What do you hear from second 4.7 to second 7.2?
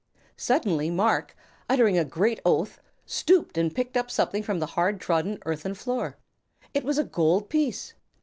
hard trodden earthen floor. It was a